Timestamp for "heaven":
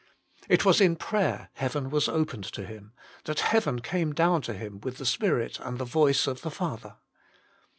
1.53-1.91, 3.41-3.81